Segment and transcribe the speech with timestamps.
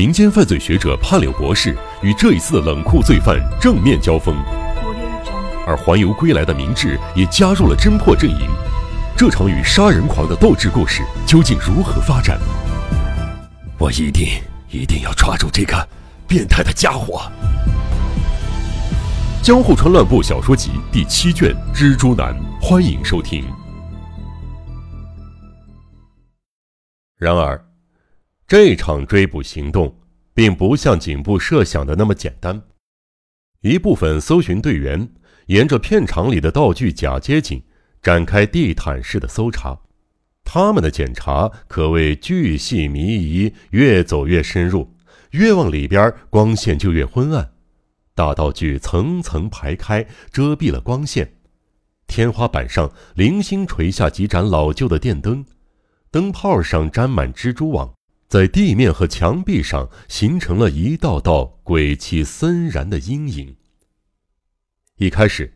[0.00, 4.34] 民间犯罪学者潘柳博士与这一次的冷酷罪犯正面交锋，
[5.66, 8.48] 而环游归来的明智也加入了侦破阵营。
[9.14, 12.40] 这场与杀人狂的斗智故事究竟如何发展？
[13.76, 14.26] 我一定
[14.70, 15.86] 一定要抓住这个
[16.26, 17.30] 变态的家伙！
[19.44, 23.44] 《江户川乱步小说集》第七卷《蜘蛛男》，欢迎收听。
[27.18, 27.62] 然而。
[28.50, 29.96] 这场追捕行动
[30.34, 32.60] 并不像警部设想的那么简单。
[33.60, 35.08] 一部分搜寻队员
[35.46, 37.62] 沿着片场里的道具假街景
[38.02, 39.78] 展开地毯式的搜查，
[40.42, 44.96] 他们的检查可谓巨细靡遗，越走越深入，
[45.30, 47.52] 越往里边光线就越昏暗。
[48.16, 51.34] 大道具层层排开，遮蔽了光线。
[52.08, 55.46] 天花板上零星垂下几盏老旧的电灯，
[56.10, 57.94] 灯泡上沾满蜘蛛网。
[58.30, 63.56] 在地面和墙壁上形成了一道道鬼气森然的阴影。
[64.98, 65.54] 一开始，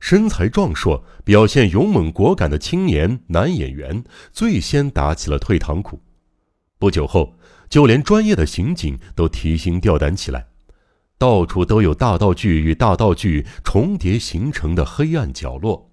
[0.00, 6.00] 身材壮硕、表现勇猛果敢的青年男演员最先打起了退堂鼓。
[6.78, 7.34] 不久后，
[7.68, 10.46] 就连专业的刑警都提心吊胆起来。
[11.18, 15.90] 到处都有大道具与大道具重叠形成的黑暗角落，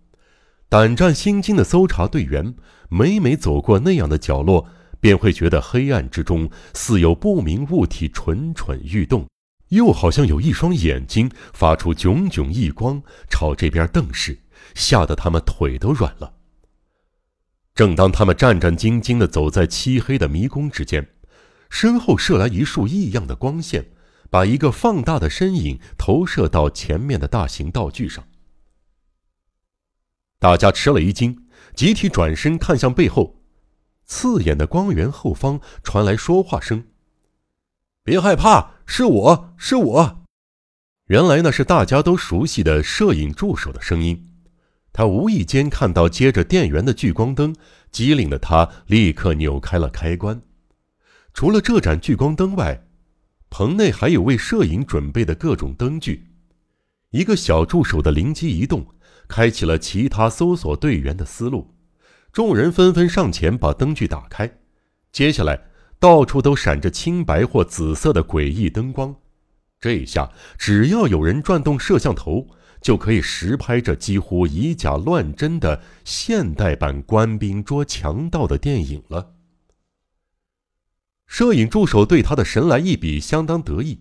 [0.69, 2.55] 胆战心惊的搜查队员
[2.87, 4.69] 每每走过那样的角落。
[5.01, 9.27] 便会觉得黑暗之中似有不明物体蠢蠢欲动，
[9.69, 14.39] 又好像有一双眼睛发出炯炯异光朝这边瞪视，
[14.75, 16.35] 吓得他们腿都软了。
[17.73, 21.09] 正当他们战战兢兢地走在漆黑的迷宫之间，
[21.69, 23.87] 身后射来一束异样的光线，
[24.29, 28.25] 把一个放大的身影投射到前面的大型道具上。
[30.37, 33.40] 大家吃了一惊，集体转身看向背后。
[34.11, 36.83] 刺眼的光源后方传来说话声
[38.03, 40.25] ：“别害怕，是我是我。”
[41.07, 44.33] 原来那是大家都熟悉的摄影助手的声音。
[44.91, 47.55] 他无意间看到接着电源的聚光灯，
[47.89, 50.41] 机灵的他立刻扭开了开关。
[51.33, 52.83] 除了这盏聚光灯外，
[53.49, 56.27] 棚内还有为摄影准备的各种灯具。
[57.11, 58.85] 一个小助手的灵机一动，
[59.29, 61.73] 开启了其他搜索队员的思路。
[62.33, 64.49] 众人纷纷上前把灯具打开，
[65.11, 65.67] 接下来
[65.99, 69.13] 到处都闪着青白或紫色的诡异灯光。
[69.79, 72.47] 这一下只要有人转动摄像头，
[72.81, 79.33] 就可以实拍这几乎以假乱真的现代版官兵捉强盗的电影了。
[81.27, 83.99] 摄影助手对他的神来一笔相当得意，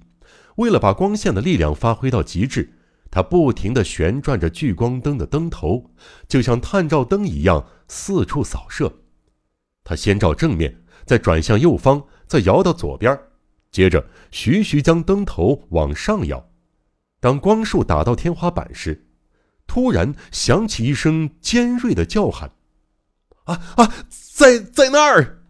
[0.57, 2.75] 为了把光线的力量发挥到极致。
[3.11, 5.91] 他不停地旋转着聚光灯的灯头，
[6.29, 8.93] 就像探照灯一样四处扫射。
[9.83, 13.19] 他先照正面，再转向右方，再摇到左边，
[13.73, 16.51] 接着徐徐将灯头往上摇。
[17.19, 19.09] 当光束打到天花板时，
[19.67, 22.53] 突然响起一声尖锐的叫喊
[23.45, 25.43] ：“啊啊，在在那儿！”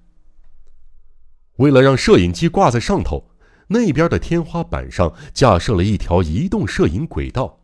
[1.56, 3.29] 为了让摄影机挂在上头。
[3.72, 7.60] 那边的天花板上架设了一条移动摄影轨道，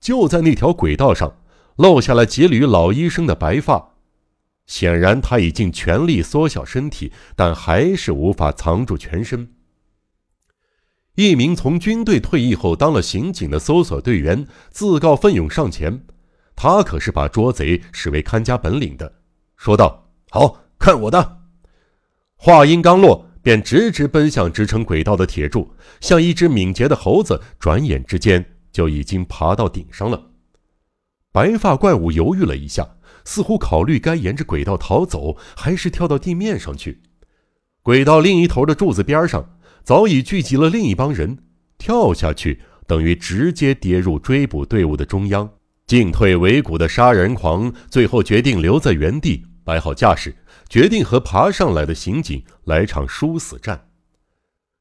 [0.00, 1.38] 就在那条轨道上
[1.76, 3.94] 露下了几缕老医生的白发。
[4.66, 9.52] 显然他已经全力缩小身体，但还是无法藏住全身。
[11.16, 16.04] 一名从军队退役后当了刑警的搜索队员自告奋勇上前，
[16.54, 19.12] 他可是把捉贼视为看家本领的，
[19.56, 21.42] 说道：“好看我的！”
[22.38, 23.26] 话音刚落。
[23.44, 30.30] 便直直奔向支撑轨道的铁柱，像一只敏捷的猴子，转眼之间就已经爬到顶上了。
[31.30, 32.96] 白发怪物犹豫了一下，
[33.26, 37.02] 似乎考虑该沿着轨道逃走，还是跳到地面上去。
[37.82, 41.36] 轨道另一头的柱子边上早已聚集了另一帮人，
[41.76, 45.50] 跳下去等于直接跌入追捕队伍的中央。
[45.86, 50.34] 进退维谷的杀人狂最后决定留在原地，摆好架势。
[50.68, 53.88] 决定和爬上来的刑警来场殊死战，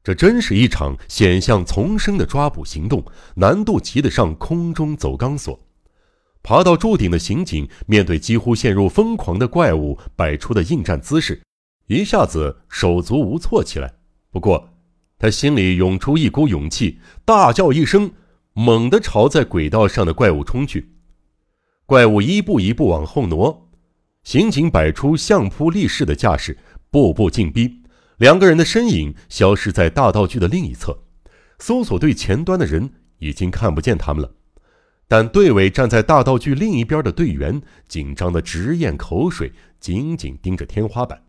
[0.04, 3.04] 这真是一场险象丛生的抓捕行动，
[3.36, 5.60] 难度及得上空中走钢索。
[6.42, 11.42] 爬到柱顶的刑警面对几乎陷入疯狂的怪物摆出的应战姿势，
[11.88, 13.94] 一下子手足无措起来。
[14.30, 14.70] 不过，
[15.18, 18.12] 他心里涌出一股勇气，大叫一声，
[18.52, 20.94] 猛地朝在轨道上的怪物冲去。
[21.86, 23.70] 怪物一步一步往后挪。
[24.24, 26.58] 刑警摆出相扑立式的架势，
[26.90, 27.82] 步步进逼。
[28.18, 30.98] 两个人的身影消失在大道具的另一侧，
[31.60, 32.90] 搜索队前端的人
[33.20, 34.32] 已经看不见他们了。
[35.08, 41.22] 但队尾站在大道具另一边的队员紧张的直咽口水，紧紧盯着天花板。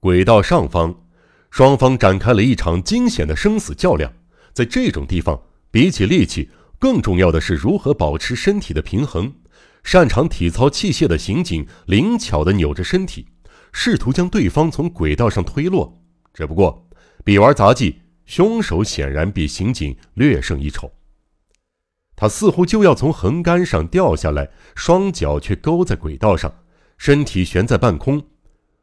[0.00, 1.04] 轨道上方，
[1.50, 4.12] 双方展开了一场惊险的生死较量。
[4.52, 9.32] 在这种地方，比起力气，更重要的是如何保持身体的平衡。
[9.82, 13.26] 擅长体操器械的刑警灵巧地扭着身体，
[13.72, 16.02] 试图将对方从轨道上推落。
[16.32, 16.88] 只不过，
[17.24, 20.90] 比玩杂技，凶手显然比刑警略胜一筹。
[22.14, 26.54] 他似乎就要从横杆上掉下来，双脚却勾在轨道上，
[26.96, 28.22] 身体悬在半空。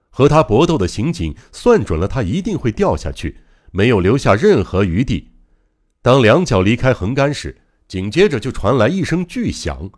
[0.09, 3.37] 和他搏斗的刑警算准了他一定会掉下去，
[3.71, 5.31] 没有留下任何余地。
[6.01, 9.89] 当两脚离开横杆时，紧接着就传来一声巨响。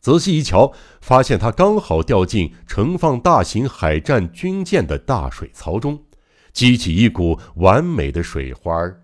[0.00, 6.04] 仔细一瞧，发现他刚好掉进盛放大型海战军舰的大水槽中，
[6.52, 9.02] 激起一股完美的水花儿。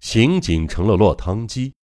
[0.00, 1.74] 刑警成了落汤鸡。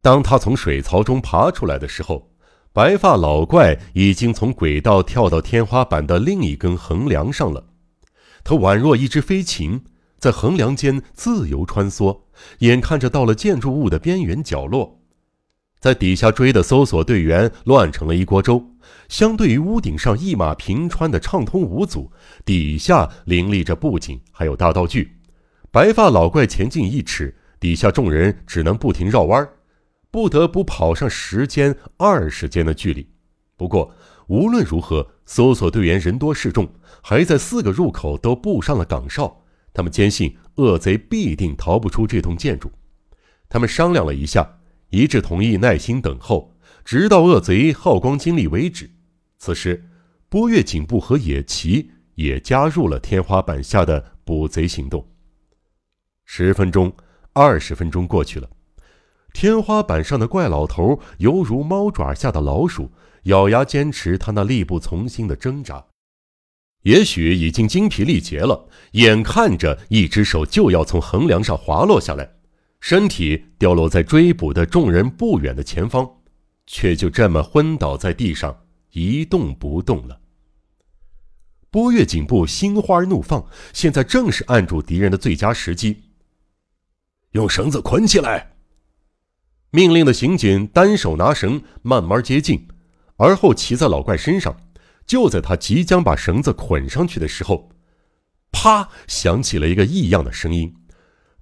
[0.00, 2.30] 当他从水槽中爬出来的时候，
[2.72, 7.66] 白发老怪已经从轨道跳到天花板的另一根横梁上了。
[8.44, 9.84] 他宛若一只飞禽，
[10.18, 12.22] 在横梁间自由穿梭，
[12.60, 15.01] 眼看着到了建筑物的边缘角落。
[15.82, 18.64] 在底下追的搜索队员乱成了一锅粥，
[19.08, 22.08] 相对于屋顶上一马平川的畅通无阻，
[22.44, 25.16] 底下林立着布景还有大道具。
[25.72, 29.52] 白发老怪前进一尺，底下众人只能不停绕弯儿，
[30.08, 33.04] 不得不跑上十间、二十间的距离。
[33.56, 33.92] 不过
[34.28, 39.42] 无论如何，搜索队员人多势众，还在四个入口都布上了岗哨，
[39.74, 42.70] 他们坚信恶贼必定逃不出这栋建筑。
[43.48, 44.48] 他们商量了一下。
[44.92, 46.54] 一致同意耐心等候，
[46.84, 48.90] 直到恶贼耗光精力为止。
[49.38, 49.82] 此时，
[50.28, 55.08] 波月警部和野崎也加入了天花板下的捕贼行动。
[56.26, 56.92] 十分钟、
[57.32, 58.50] 二十分钟过去了，
[59.32, 62.92] 天花板上的怪老头犹如猫爪下的老鼠，
[63.24, 65.86] 咬牙坚持他那力不从心的挣扎。
[66.82, 72.30] 也许已经精疲力竭了，眼看着一只手就要从横梁上滑落下来。
[72.82, 76.16] 身体掉落在追捕的众人不远的前方，
[76.66, 80.18] 却就这么昏倒在地上一动不动了。
[81.70, 86.02] 波月警部心花怒放，现在正是按住敌人的最佳时机。
[87.30, 88.56] 用绳子捆起来！
[89.70, 92.66] 命令的刑警单手拿绳，慢慢接近，
[93.14, 94.56] 而后骑在老怪身上。
[95.06, 97.70] 就在他即将把绳子捆上去的时候，
[98.50, 98.88] 啪！
[99.06, 100.74] 响起了一个异样的声音。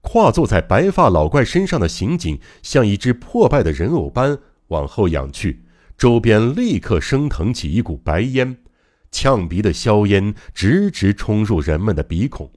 [0.03, 4.39] 跨坐在白发老怪身上的刑警，像一只破败的人偶般
[4.69, 5.65] 往后仰去，
[5.99, 8.57] 周边立刻升腾起一股白烟，
[9.11, 12.51] 呛鼻的硝烟直直冲入人们的鼻孔。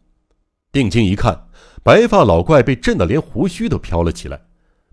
[0.71, 1.47] 定睛一看，
[1.83, 4.41] 白发老怪被震得连胡须都飘了起来。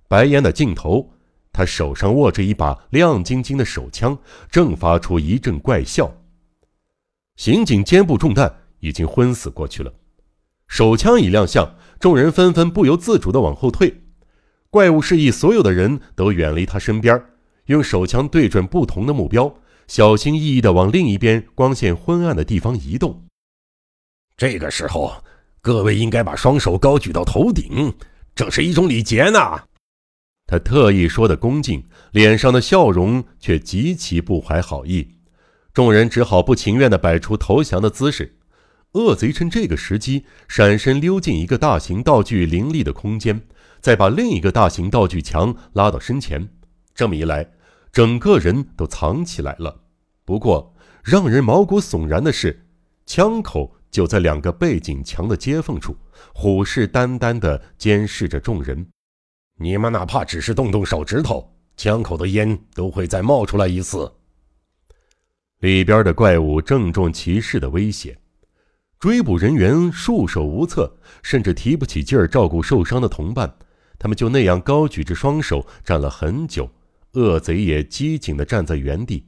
[0.09, 1.13] 白烟的尽头，
[1.53, 4.19] 他手上握着一把亮晶晶的手枪，
[4.51, 6.13] 正发出一阵怪笑。
[7.37, 9.95] 刑警肩部中弹，已经昏死过去了。
[10.67, 11.77] 手枪一亮相。
[12.01, 14.01] 众人纷纷不由自主地往后退，
[14.71, 17.23] 怪物示意所有的人都远离他身边，
[17.67, 19.55] 用手枪对准不同的目标，
[19.87, 23.23] 小心翼翼地往另一边光线昏暗的地方移动。
[24.35, 25.13] 这个时候，
[25.61, 27.93] 各位应该把双手高举到头顶，
[28.35, 29.39] 这是一种礼节呢。
[30.47, 35.07] 他特意说的恭敬，脸上的笑容却极其不怀好意。
[35.75, 38.39] 众人只好不情愿地摆出投降的姿势。
[38.93, 43.41] 恶贼趁这个时机闪身溜进一个大型道具林立的空间，
[43.81, 46.49] 再把另一个大型道具墙拉到身前。
[46.93, 47.49] 这么一来，
[47.93, 49.83] 整个人都藏起来了。
[50.25, 50.75] 不过，
[51.05, 52.67] 让人毛骨悚然的是，
[53.07, 55.97] 枪口就在两个背景墙的接缝处，
[56.35, 58.87] 虎视眈眈地监视着众人。
[59.57, 64.13] 你们哪怕只是动动手指头，枪口的烟都会再冒出来一次。
[65.61, 68.19] 里边的怪物郑重其事的威胁。
[69.01, 73.51] 追捕人员束手无策，甚至提不起劲儿照顾受伤的同伴。
[73.99, 76.71] 他们就那样高举着双手站了很久，
[77.13, 79.27] 恶贼也机警地站在原地。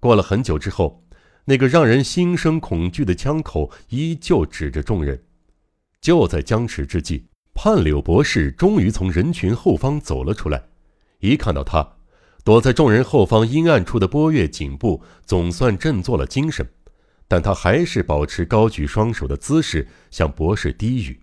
[0.00, 1.04] 过了很久之后，
[1.44, 5.22] 那个让人心生恐惧的枪口依旧指着众人。
[6.00, 10.60] 就在僵持之际，判柳博士终于从人群后方走了出来。
[11.20, 11.92] 一看到他，
[12.42, 16.68] 躲在众人后方阴暗处的波月颈部总算振作了精神。
[17.28, 21.20] 但他还是保持高举双手的姿势，向博士低语：“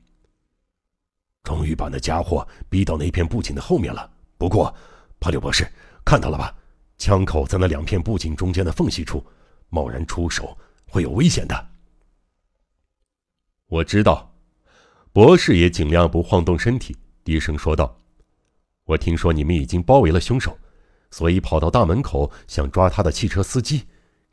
[1.43, 4.12] 终于把那家伙逼到那片布景的后面了。
[4.38, 4.75] 不过，
[5.19, 5.65] 帕柳博士
[6.03, 6.53] 看到了吧？
[6.98, 9.25] 枪口在那两片布景中间的缝隙处，
[9.69, 10.57] 贸然出手
[10.88, 11.69] 会有危险的。”
[13.67, 14.29] 我知道。
[15.13, 17.95] 博士也尽量不晃动身体，低声说道
[18.86, 20.57] ：“我听说你们已经包围了凶手，
[21.12, 23.83] 所以跑到大门口想抓他的汽车司机，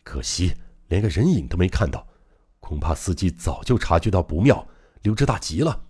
[0.02, 0.54] 可惜。”
[0.90, 2.06] 连个人影都没看到，
[2.58, 4.68] 恐怕司机早就察觉到不妙，
[5.02, 5.86] 溜之大吉了。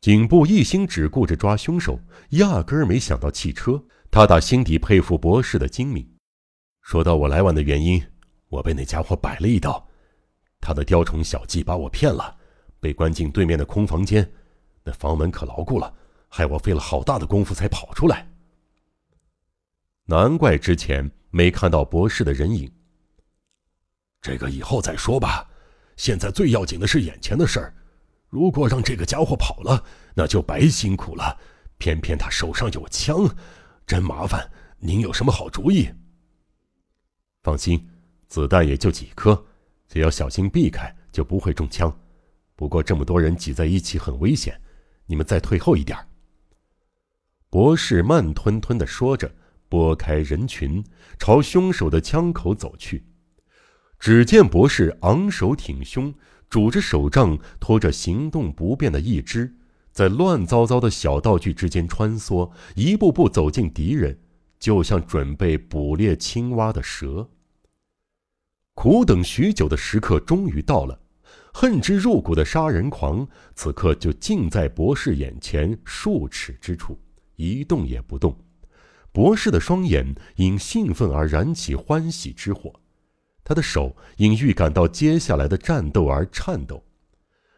[0.00, 3.84] 警部一心只顾着抓凶手，压根儿没想到汽车。
[4.10, 6.06] 他打心底佩服博士的精明。
[6.80, 8.02] 说到我来晚的原因，
[8.48, 9.86] 我被那家伙摆了一道。
[10.60, 12.36] 他的雕虫小技把我骗了，
[12.80, 14.28] 被关进对面的空房间，
[14.82, 15.94] 那房门可牢固了，
[16.28, 18.28] 害我费了好大的功夫才跑出来。
[20.06, 22.70] 难怪之前没看到博士的人影。
[24.22, 25.44] 这个以后再说吧，
[25.96, 27.74] 现在最要紧的是眼前的事儿。
[28.28, 31.36] 如果让这个家伙跑了，那就白辛苦了。
[31.76, 33.28] 偏偏他手上有枪，
[33.84, 34.48] 真麻烦。
[34.78, 35.90] 您有什么好主意？
[37.42, 37.88] 放心，
[38.28, 39.44] 子弹也就几颗，
[39.88, 41.92] 只要小心避开，就不会中枪。
[42.54, 44.60] 不过这么多人挤在一起很危险，
[45.06, 45.98] 你们再退后一点。
[47.50, 49.34] 博士慢吞吞的说着，
[49.68, 50.82] 拨开人群，
[51.18, 53.04] 朝凶手的枪口走去。
[54.02, 56.12] 只见博士昂首挺胸，
[56.50, 59.54] 拄着手杖，拖着行动不便的一只，
[59.92, 64.18] 在乱糟糟的小道具之间穿梭，一步步走进敌人。
[64.58, 67.30] 就像准备捕猎青蛙的蛇。
[68.74, 70.98] 苦等许久的时刻终于到了，
[71.54, 76.98] 恨之入骨的杀人狂此刻就近在博士眼前数尺之处，
[77.36, 78.36] 一动也不动。
[79.12, 82.72] 博士的双眼因兴奋而燃起欢喜之火，
[83.44, 86.82] 他的手因预感到接下来的战斗而颤抖。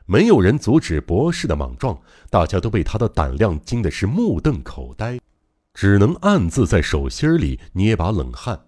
[0.07, 1.99] 没有人阻止博士的莽撞，
[2.31, 5.19] 大家都被他的胆量惊的是目瞪口呆。
[5.73, 8.67] 只能暗自在手心里捏把冷汗，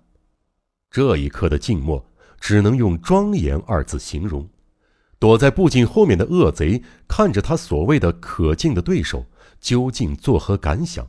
[0.90, 2.04] 这一刻的静默
[2.40, 4.48] 只能用庄严二字形容。
[5.20, 9.24] 躲在布景后面的恶贼看着他所谓的可敬的对手，
[9.60, 11.08] 究竟作何感想？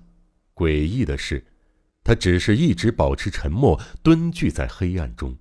[0.54, 1.44] 诡异的是，
[2.04, 5.36] 他只是一直保持沉默，蹲踞在黑暗中。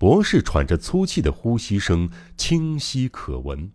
[0.00, 3.70] 博士喘着粗气的呼吸声清晰可闻。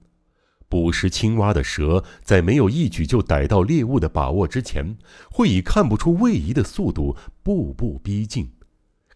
[0.67, 4.97] 捕食青蛙的蛇，在没有一举就逮到猎物的把握之前，
[5.29, 8.45] 会以看不出位移的速度步步逼近；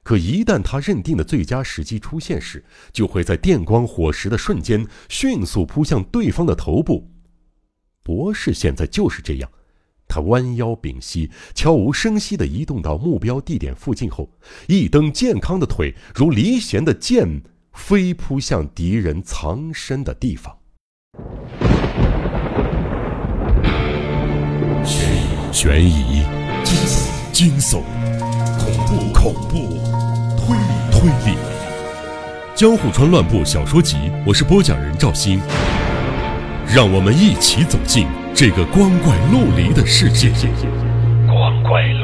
[0.03, 2.63] 可一旦他认定的最佳时机出现时，
[2.93, 7.09] 就会在电光火石的瞬间迅速扑向对方的头部。
[8.03, 9.49] 博士现在就是这样，
[10.09, 14.31] 他弯腰屏息，悄无声息地移动到目标地点附近后，
[14.67, 20.57] 一蹬健康的腿，如离弦的箭，飞扑向敌人藏身的地方。
[25.51, 26.23] 悬疑、
[26.63, 27.83] 惊悚、惊悚、
[28.57, 29.57] 恐怖、恐怖、
[30.37, 31.37] 推理、推理，
[32.55, 35.39] 《江户川乱步小说集》，我是播讲人赵鑫，
[36.67, 38.07] 让我们一起走进
[38.39, 40.31] 这个光怪陆离的世界。
[41.27, 41.98] 光怪陆。